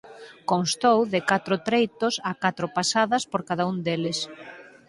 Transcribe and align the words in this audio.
Constou 0.51 0.99
de 1.13 1.19
catro 1.29 1.55
treitos 1.67 2.13
a 2.31 2.33
catro 2.43 2.67
pasadas 2.77 3.23
por 3.31 3.41
cada 3.49 3.63
un 3.71 3.77
deles. 3.85 4.19